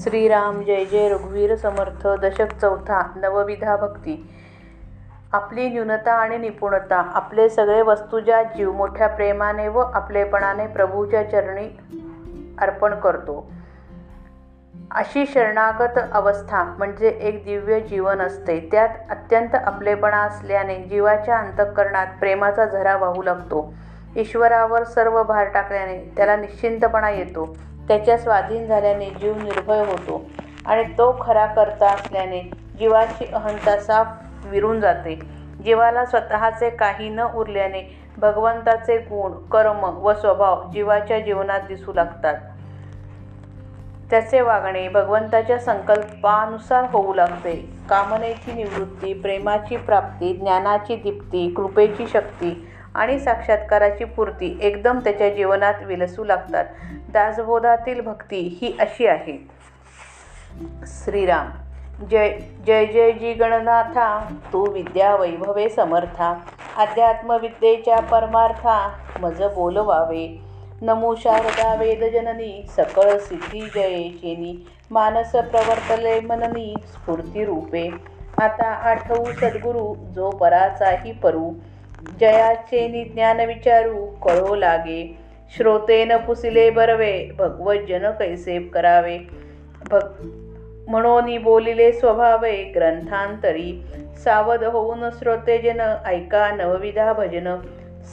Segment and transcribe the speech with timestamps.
[0.00, 4.34] श्रीराम जय जय रघुवीर समर्थ दशक चौथा नवविधा भक्ती.
[5.32, 11.78] आपली न्यूनता आणि निपुणता आपले सगळे वस्तुजात जीव मोठ्या प्रेमाने व आपलेपणाने प्रभूच्या चरणी
[12.58, 13.50] अर्पण करतो.
[14.90, 18.68] अशी शरणागत अवस्था म्हणजे एक दिव्य जीवन असते.
[18.72, 23.74] त्यात अत्यंत आपलेपणा असल्याने जीवाच्या अंतःकरणात प्रेमाचा झरा वाहू लागतो.
[24.16, 27.56] ईश्वरावर सर्व भार टाकल्याने त्याला निश्चिंतपणा येतो.
[27.88, 30.22] त्याच्या स्वाधीन झाल्याने जीव निर्भय होतो
[30.66, 32.40] आणि तो खरा करता असल्याने
[32.74, 35.14] जीवाची अहंता साफ विरून जाते.
[35.60, 37.82] जीवाला स्वतःचे काही न उरल्याने
[38.16, 42.34] भगवंताचे गुण कर्म व स्वभाव जीवाच्या जीवनात दिसू लागतात.
[44.10, 47.54] त्याचे वागणे भगवंताच्या संकल्पानुसार होऊ लागते.
[47.88, 52.50] कामनेची निवृत्ती प्रेमाची प्राप्ती ज्ञानाची दीप्ती कृपेची शक्ती
[52.94, 56.64] आणि साक्षात्काराची पूर्ती एकदम त्याच्या जीवनात विलसू लागतात.
[57.12, 59.36] दासबोधातील भक्ती ही अशी आहे.
[60.86, 61.50] श्रीराम
[62.10, 62.28] जय
[62.66, 66.32] जय जय जी गणनाथा तू विद्या वैभवे समर्था
[66.76, 68.78] अध्यात्मविद्येच्या परमार्था
[69.20, 70.26] मज बोलवावे.
[70.82, 77.88] नमो शारदा वेदजननी सकळ सिद्धी जयेचेनी मानस प्रवर्तले मननी स्फूर्तिरूपे.
[78.38, 81.50] आता आठवू सद्गुरू जो पराचाही परू
[82.20, 85.18] जयाचे निज्ञान विचारू कळो लागे.
[85.56, 89.18] श्रोतेन पुसिले बरवे भगवत जन कैसे करावे?
[89.90, 90.08] भग
[90.88, 93.82] म्हणून बोलिले स्वभावे ग्रंथांतरी.
[94.24, 97.56] सावध होऊन श्रोतेजन ऐका नवविधा भजन.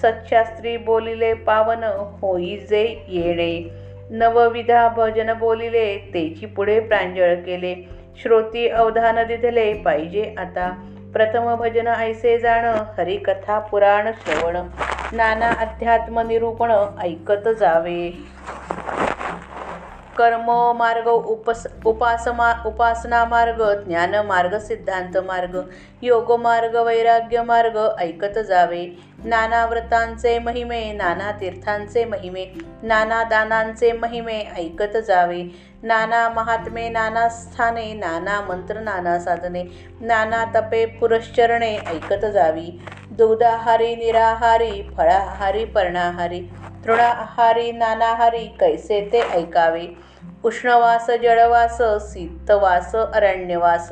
[0.01, 1.83] सच्छास्त्री बोलिले पावन
[2.21, 3.69] होई जे येणे.
[4.09, 7.89] नवविधा भजन बोलिले तेची पुढे प्रांजळ केले.
[8.21, 10.93] श्रोती अवधान दिधले पाहिजे आता.
[11.17, 12.65] प्रथम भजन ऐसे जाण
[12.97, 14.57] हरिकथा पुराण श्रवण.
[15.13, 18.11] नाना अध्यात्म निरूपण ऐकत जावे.
[20.17, 25.57] कर्म मार्ग उपस उपासमा उपासना मार्ग ज्ञान मार्ग सिद्धांत मार्ग
[26.03, 28.85] योग मार्ग वैराग्य मार्ग ऐकत जावे.
[29.25, 32.45] नाना व्रतांचे महिमे नाना तीर्थांचे महिमे
[32.83, 35.43] नाना दानांचे महिमे ऐकत जावे.
[35.83, 39.63] नाना महात्मे नाना स्थाने नाना मंत्र नाना साधने
[40.01, 42.69] नाना तपे पुरश्चरणे ऐकत जावी.
[43.11, 46.41] दुग्धाहारी निराहारी फळाहारी पर्णाहारी
[46.85, 49.87] तृणाहारी नानाहारी कैसे ते ऐकावे?
[50.45, 53.91] उष्णवास जळवास शीतवास अरण्यवास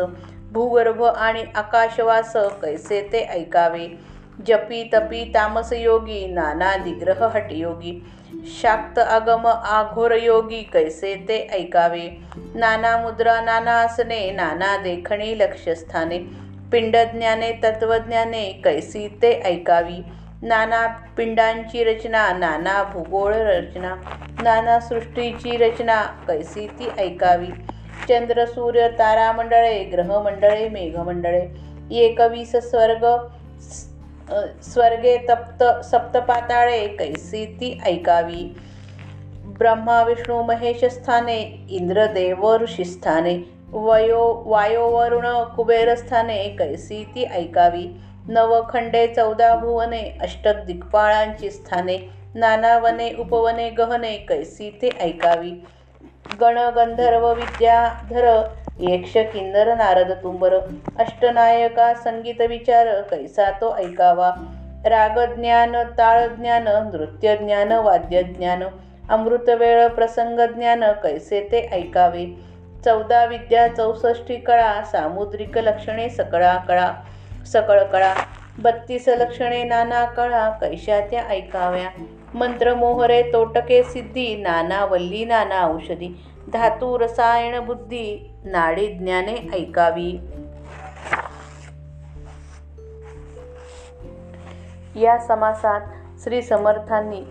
[0.51, 3.88] भूगर्भ आणि आकाशवास कैसे ते ऐकावे?
[4.47, 8.00] जपी तपी तामस योगी नाना दिग्रह हटयोगी
[8.62, 12.07] शाक्त आगम आघोर योगी कैसे ते ऐकावे?
[12.56, 16.19] नाना मुद्रा नाना आसने नाना देखणी लक्ष्यस्थाने
[16.72, 20.02] पिंडज्ञाने तत्वज्ञाने कैसी ते ऐकावी?
[20.46, 20.86] नाना
[21.18, 23.94] पिंडांची रचना नाना भूगोळ रचना
[24.44, 27.48] नाना सृष्टीची रचना कैसी ती ऐकावी.
[28.10, 31.42] चंद्र सूर्य तारामंडळे ग्रहमंडळे मेघमंडळे
[32.00, 33.06] एकवीस स्वर्ग
[34.64, 38.44] स्वर्गे तप्त सप्तपाताळे कैसी ती ऐकावी.
[39.58, 43.36] ब्रह्मा विष्णू महेश स्थाने इंद्रदेव ऋषीस्थाने
[43.74, 45.26] वयो वायोवरुण
[45.56, 47.88] कुबेरस्थाने कैसी ती ऐकावी.
[48.30, 51.97] नवखंडे चौदा भुवने अष्टक दिग्पाळांची स्थाने
[52.36, 55.52] नानावने उपवने गहने कैसी ते ऐकावी.
[56.41, 58.25] गण गंधर्व विद्याधर
[58.80, 60.53] यक्ष किन्नर नारद तुंबर
[61.00, 64.31] अष्टनायका संगीत विचार कैसा तो ऐकावा.
[64.85, 68.64] रागज्ञान ताळज्ञान नृत्यज्ञान वाद्यज्ञान
[69.09, 72.25] अमृतवेळ प्रसंगज्ञान कैसे ते ऐकावे.
[72.85, 76.94] चौदा विद्या चौसष्टी कळा सामुद्रिक लक्षणे सकळा कळा.
[77.46, 78.14] सकळ कळा.
[78.60, 81.90] बत्तीस लक्षणे नाना कळा कैशा त्या ऐकाव्या.
[82.34, 86.10] मंत्र मोहरे तोटके सिद्धी नाना वल्ली नाना औषधी.
[86.54, 90.20] धातू रसायन बुद्धी नाडी ज्ञाने ऐकावी.
[95.02, 95.82] या समासात
[96.24, 97.22] श्री समर्थांनी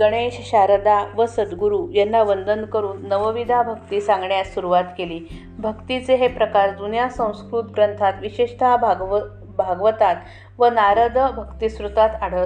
[0.00, 5.48] गणेश शारदा व सद्गुरू यांना वंदन करून नवविधा भक्ती सांगण्यास सुरुवात केली.
[5.58, 9.20] भक्तीचे हे प्रकार जुन्या संस्कृत ग्रंथात विशेषतः भागव
[9.56, 10.16] भागवतात
[10.58, 12.44] व नारद भक्तिश्रुतात आढळ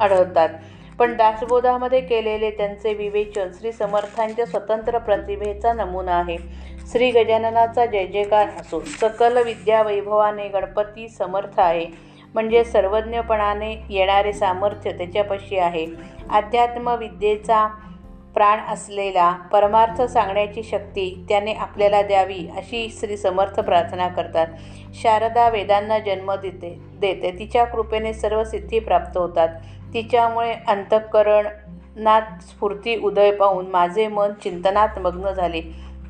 [0.00, 0.48] आढळतात.
[0.98, 6.36] पण दासबोधामध्ये केलेले त्यांचे विवेचन श्री समर्थांच्या स्वतंत्र प्रतिभेचा नमुना आहे.
[6.92, 12.12] श्री गजाननाचा जय जयकार असो सकल विद्या वैभवाने गणपती समर्थ आहे.
[12.34, 15.86] म्हणजे सर्वज्ञपणाने येणारे सामर्थ्य त्याच्यापाशी आहे.
[16.32, 17.66] अध्यात्मविद्येचा
[18.34, 24.46] प्राण असलेला परमार्थ सांगण्याची शक्ती त्याने आपल्याला द्यावी अशी श्री समर्थ प्रार्थना करतात.
[24.94, 27.38] शारदा वेदांना जन्म देते देते.
[27.38, 29.48] तिच्या कृपेने सर्व सिद्धी प्राप्त होतात.
[29.94, 35.60] तिच्यामुळे अंतःकरणात स्फूर्ती उदय पाहून माझे मन चिंतनात मग्न झाले.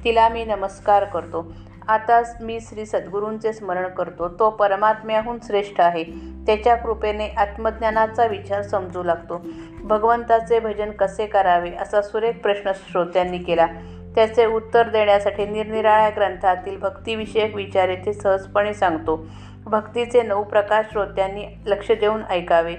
[0.04, 1.52] तिला मी नमस्कार करतो.
[1.88, 4.28] आता मी श्री सद्गुरूंचे स्मरण करतो.
[4.28, 6.04] तो परमात्म्याहून श्रेष्ठ आहे.
[6.46, 9.40] त्याच्या कृपेने आत्मज्ञानाचा विचार समजू लागतो.
[9.84, 13.67] भगवंताचे भजन कसे करावे असा सुरेख प्रश्न श्रोत्यांनी केला.
[14.14, 19.26] त्याचे उत्तर देण्यासाठी निरनिराळ्या ग्रंथातील भक्तिविषयक विचार येथे सहजपणे सांगतो.
[19.64, 22.75] भक्तीचे नऊ प्रकार श्रोत्यांनी लक्ष देऊन ऐकावे.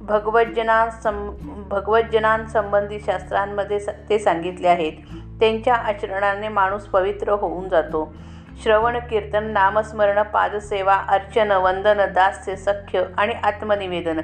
[0.00, 1.34] भगवज्जनां सं
[1.68, 4.92] भगवज्जनांसंबंधी शास्त्रांमध्ये ते सांगितले आहेत.
[5.40, 8.14] त्यांच्या आचरणाने माणूस पवित्र होऊन जातो.
[8.62, 14.20] श्रवण कीर्तन नामस्मरण पादसेवा अर्चन वंदन दास्य सख्य आणि आत्मनिवेदन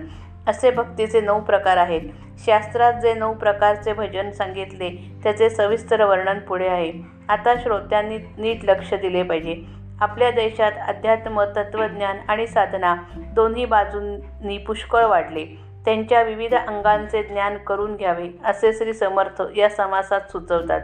[0.49, 2.00] असे भक्तीचे नऊ प्रकार आहेत.
[2.47, 4.91] शास्त्रात जे नऊ प्रकारचे भजन सांगितले
[5.23, 6.93] त्याचे सविस्तर वर्णन पुढे आहे.
[7.29, 9.56] आता श्रोत्यांनी नीट लक्ष दिले पाहिजे.
[10.00, 15.44] आपल्या देशात अध्यात्म तत्त्वज्ञान आणि साधना दोन्ही बाजूंनी पुष्कळ वाढले.
[15.85, 20.81] त्यांच्या विविध अंगांचे ज्ञान करून घ्यावे असे श्री समर्थ या समासात सुचवतात.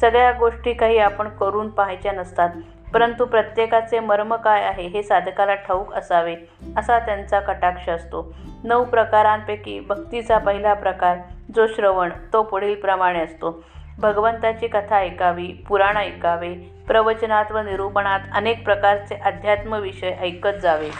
[0.00, 2.50] सगळ्या गोष्टी काही आपण करून पाहायच्या नसतात.
[2.96, 6.34] परंतु प्रत्येकाचे मर्म काय आहे हे साधकाला ठाऊक असावे
[6.76, 8.34] असा त्यांचा कटाक्ष असतो.
[8.64, 11.18] नऊ प्रकारांपैकी भक्तीचा पहिला प्रकार
[11.56, 13.64] जो श्रवण तो पुढीलप्रमाणे असतो.
[13.98, 16.54] भगवंताची कथा ऐकावी पुराण ऐकावे
[16.86, 20.90] प्रवचनात व निरूपणात अनेक प्रकारचे अध्यात्म विषय ऐकत जावे.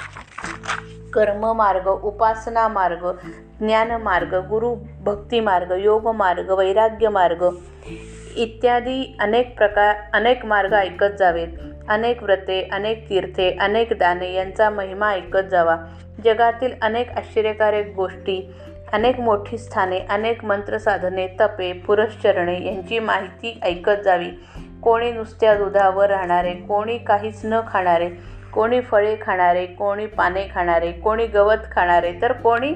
[1.12, 3.10] कर्ममार्ग उपासना मार्ग
[3.60, 7.46] ज्ञानमार्ग गुरु भक्ती मार्ग योग मार्ग वैराग्य मार्ग
[8.36, 11.48] इत्यादी अनेक प्रकार अनेक मार्ग ऐकत जावेत.
[11.88, 15.76] अनेक व्रते अनेक तीर्थे अनेक दाने यांचा महिमा ऐकत जावा.
[16.24, 18.40] जगातील अनेक आश्चर्यकारक गोष्टी
[18.92, 24.30] अनेक मोठी स्थाने अनेक मंत्रसाधने तपे पुरश्चरणे यांची माहिती ऐकत जावी.
[24.82, 28.08] कोणी नुसत्या दुधावर राहणारे कोणी काहीच न खाणारे
[28.52, 32.72] कोणी फळे खाणारे कोणी पाने खाणारे कोणी गवत खाणारे तर कोणी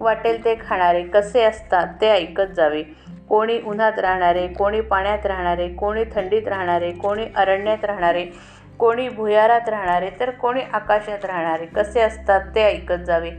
[0.00, 2.82] वाटेल ते खाणारे कसे असतात ते ऐकत जावे.
[3.30, 8.24] कोणी उन्हात राहणारे कोणी पाण्यात राहणारे कोणी थंडीत राहणारे कोणी अरण्यात राहणारे
[8.78, 11.66] कोणी भुयारात राहणारे तर कोणी आकाशात राहणारे.
[11.66, 13.30] कसे असतात ते ऐकत जावे.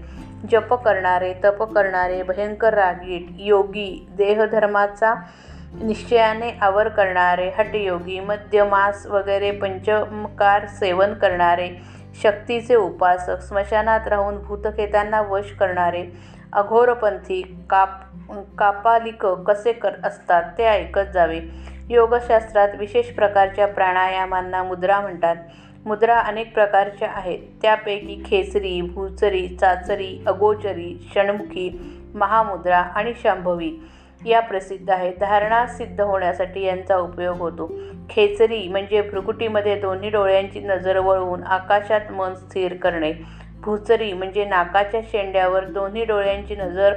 [0.52, 5.14] जप करणारे तप करणारे भयंकर रागीट योगी देहधर्माचा
[5.74, 11.70] निश्चयाने आवर करणारे हटयोगी मध्यमास वगैरे पंचमकार सेवन करणारे
[12.24, 16.04] शक्तीचे उपासक स्मशानात राहून भूतखेतांना वश करणारे
[16.54, 18.00] अघोरपंथी काप
[18.58, 21.40] कापालिक कसे कर असतात ते ऐकत जावे.
[21.90, 25.36] योगशास्त्रात विशेष प्रकारच्या प्राणायामांना मुद्रा म्हणतात.
[25.86, 27.40] मुद्रा अनेक प्रकारच्या आहेत.
[27.62, 31.70] त्यापैकी खेचरी भूचरी चाचरी अगोचरी षण्मुखी
[32.16, 33.72] महामुद्रा आणि शांभवी
[34.26, 35.14] या प्रसिद्ध आहेत.
[35.20, 37.72] धारणा सिद्ध होण्यासाठी यांचा उपयोग होतो.
[38.10, 43.14] खेचरी म्हणजे भ्रुकुटीमध्ये दोन्ही डोळ्यांची नजर वळवून आकाशात मन स्थिर करणे.
[43.64, 46.94] भूचरी म्हणजे नाकाच्या शेंड्यावर दोन्ही डोळ्यांची नजर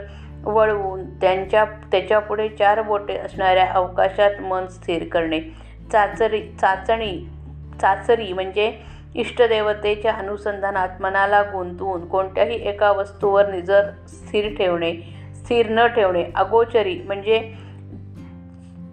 [0.46, 5.40] वळवून त्यांच्या त्याच्यापुढे चार बोटे असणाऱ्या अवकाशात मन स्थिर करणे.
[5.92, 7.18] चाचरी चाचणी
[7.80, 8.72] चाचरी म्हणजे
[9.14, 14.92] इष्टदेवतेच्या अनुसंधानात मनाला गुंतवून कोणत्याही एका वस्तूवर निजर स्थिर ठेवणे
[15.34, 16.24] स्थिर न ठेवणे.
[16.36, 17.38] अगोचरी म्हणजे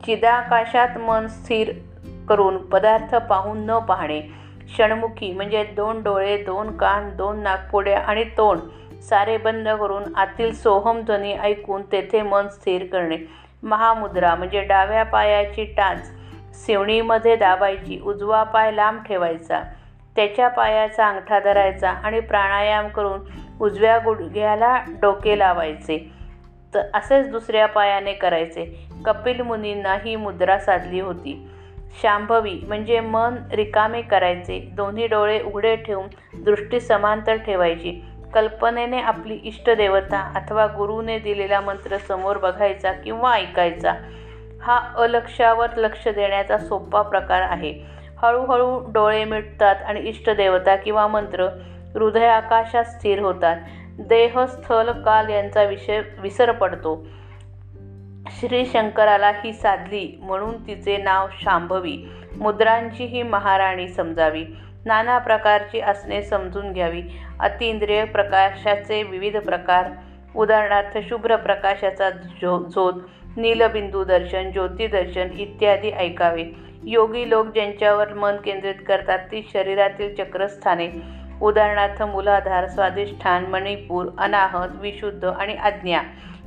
[0.05, 1.71] चिदाकाशात मन स्थिर
[2.29, 4.21] करून पदार्थ पाहून न पाहणे.
[4.77, 8.59] षणमुखी म्हणजे दोन डोळे दोन कान दोन नागपुड्या आणि तोंड.
[9.01, 13.17] सारे बंद करून आतील सोहम ध्वनी ऐकून तेथे मन स्थिर करणे.
[13.63, 16.11] महामुद्रा म्हणजे डाव्या पायाची टाच
[16.65, 19.61] शिवणीमध्ये दाबायची उजवा पाय लांब ठेवायचा
[20.15, 23.19] त्याच्या पायाचा अंगठा धरायचा आणि प्राणायाम करून
[23.61, 26.11] उजव्या गुडघ्याला डोके लावायचे.
[26.73, 28.87] तर असेच दुसऱ्या पायाने करायचे.
[29.05, 31.47] कपिल मुनींना ही मुद्रा साधली होती.
[32.01, 34.69] शांभवी म्हणजे मन रिकामे करायचे.
[34.73, 36.07] दोन्ही डोळे उघडे ठेवून
[36.43, 38.05] दृष्टी समांतर ठेवायची.
[38.33, 43.93] कल्पनेने आपली इष्टदेवता अथवा गुरुने दिलेला मंत्र समोर बघायचा किंवा ऐकायचा
[44.61, 47.73] हा अलक्षावर लक्ष देण्याचा सोपा प्रकार आहे.
[48.21, 51.47] हळूहळू डोळे मिटतात आणि इष्टदेवता किंवा मंत्र
[51.93, 53.57] हृदय आकाशात स्थिर होतात.
[53.99, 57.07] देह स्थल काल यांचा विषय विसर पडतो.
[58.27, 61.97] श्री शंकराला ही साधली म्हणून तिचे नाव शांभवी.
[62.37, 64.45] मुद्रांची ही महाराणी समजावी.
[64.85, 67.01] नाना प्रकारची आसने समजून घ्यावी.
[67.39, 69.89] अतिंद्रिय प्रकाशाचे विविध प्रकार.
[70.35, 72.93] उदाहरणार्थ शुभ्र प्रकाशाचा झो झोत
[73.37, 76.43] नीलबिंदू दर्शन ज्योतिदर्शन इत्यादी ऐकावे.
[76.83, 80.89] योगी लोक ज्यांच्यावर मन केंद्रित करतात ती शरीरातील चक्रस्थाने.
[81.41, 86.01] उदाहरणार्थ मूलाधार स्वादिष्ठान मणिपूर अनाहत विशुद्ध आणि आज्ञा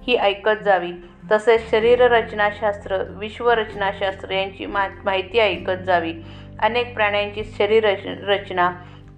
[0.07, 0.93] ही ऐकत जावी.
[1.33, 6.13] तसेच शरीररचनाशास्त्र विश्वरचनाशास्त्र यांची मा माहिती ऐकत जावी.
[6.63, 7.87] अनेक प्राण्यांची शरीर
[8.29, 8.71] रचना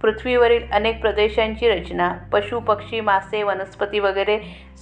[0.02, 4.38] पृथ्वीवरील अनेक प्रदेशांची रचना पशु पक्षी मासे वनस्पती वगैरे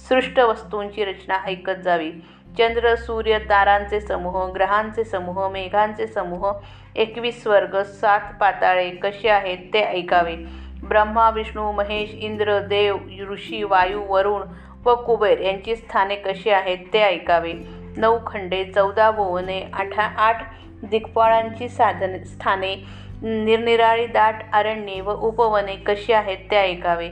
[0.09, 2.11] सृष्ट वस्तूंची रचना ऐकत जावी.
[2.57, 6.51] चंद्र सूर्य तारांचे समूह ग्रहांचे समूह मेघांचे समूह
[6.95, 10.35] एकवीस स्वर्ग सात पाताळे कसे आहेत ते ऐकावे.
[10.83, 12.97] ब्रह्मा विष्णू महेश इंद्र देव
[13.31, 14.41] ऋषी वायू वरुण
[14.85, 17.53] व कुबेर यांची स्थाने कशी आहेत ते ऐकावे.
[17.97, 20.43] नऊ खंडे चौदा भुवने आठा आठ
[20.89, 22.75] दिग्पाळांची साधन स्थाने
[23.23, 27.09] निरनिराळी दाट अरण्ये व उपवने कशी आहेत ते ऐकावे.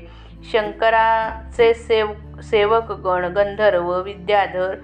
[0.51, 2.12] शंकराचे सेव
[2.44, 4.75] सेवकगण गंधर्व विद्याधर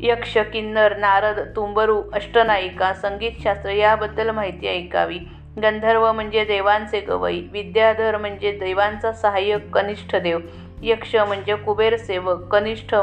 [0.00, 5.18] यक्ष किन्नर नारद तुंबरू अष्टनायिका संगीतशास्त्र याबद्दल माहिती ऐकावी.
[5.62, 10.38] गंधर्व म्हणजे देवांचे गवई विद्याधर म्हणजे देवांचा सहाय्यक कनिष्ठ देव
[10.82, 12.94] यक्ष म्हणजे कुबेर सेवक कनिष्ठ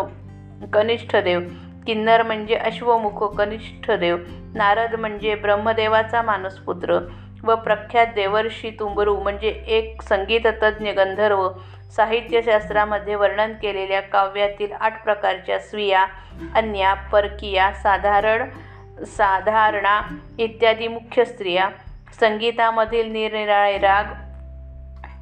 [0.74, 1.42] कनिष्ठ देव
[1.86, 4.18] किन्नर म्हणजे अश्वमुख कनिष्ठ देव
[4.56, 7.00] नारद म्हणजे ब्रह्मदेवाचा मानसपुत्र
[7.44, 11.50] व प्रख्यात देवर्षी तुंबरू म्हणजे एक संगीततज्ञ गंधर्व.
[11.96, 16.06] साहित्यशास्त्रामध्ये वर्णन केलेल्या काव्यातील आठ प्रकारच्या स्त्रिया
[16.56, 18.50] अन्या परकीया साधारण
[19.06, 20.02] साधारणा
[20.38, 21.70] इत्यादी मुख्य स्त्रिया.
[22.20, 24.04] संगीतामधील निरनिराळे राग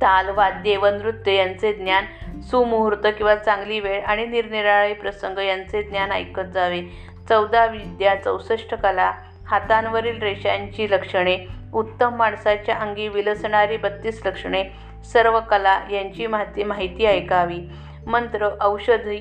[0.02, 6.12] ताल वाद्ये व नृत्य यांचे ज्ञान सुमुहूर्त किंवा चांगली वेळ आणि निरनिराळे प्रसंग यांचे ज्ञान
[6.12, 6.82] ऐकत जावे.
[7.30, 9.12] चौदा विद्या चौसष्ट कला
[9.48, 11.38] हातांवरील रेषांची लक्षणे
[11.74, 14.64] उत्तम माणसाच्या अंगी विलसणारी बत्तीस लक्षणे
[15.06, 17.60] सर्व कला यांची माहिती माहिती ऐकावी.
[18.08, 19.20] मंत्र औषधी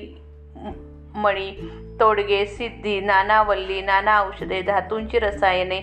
[1.15, 1.51] मणी
[1.99, 5.79] तोडगे सिद्धी नानावल्ली नाना औषधे धातूंची रसायने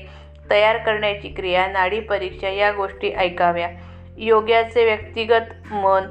[0.51, 3.69] तयार करण्याची क्रिया नाडी परीक्षा या गोष्टी ऐकाव्या.
[4.17, 6.03] योग्याचे व्यक्तिगत मन.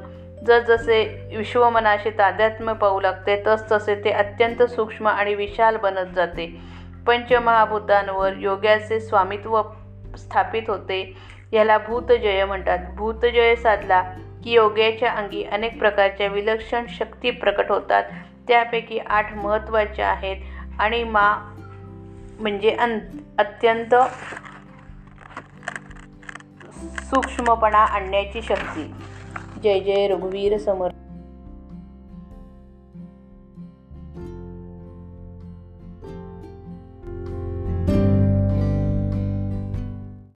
[0.48, 6.62] जसजसे विश्वमनाशी तादात्म्य पाहू लागते तसतसे ते अत्यंत सूक्ष्म आणि विशाल बनत जाते.
[7.08, 9.62] पंचमहाभूतांवर योग्याचे स्वामित्व
[10.18, 11.18] स्थापित होते.
[11.54, 12.80] याला भूतजय म्हणतात.
[12.96, 14.02] भूतजय साधला
[14.44, 18.04] की योग्याच्या अंगी अनेक प्रकारच्या विलक्षण शक्ती प्रकट होतात.
[18.48, 20.38] त्यापैकी आठ महत्त्वाच्या आहेत
[20.80, 21.36] आणि मा
[22.40, 23.00] म्हणजे अन
[23.38, 23.96] अत्यंत
[27.04, 28.94] सूक्ष्मपणा आणण्याची शक्ती.
[29.64, 31.03] जय जय रघुवीर समर्थ.